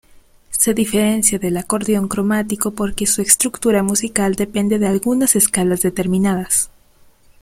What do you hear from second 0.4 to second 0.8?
Se